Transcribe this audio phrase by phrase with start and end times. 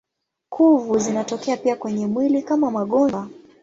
[0.49, 3.29] Kuvu zinatokea pia kwenye mwili kama magonjwa.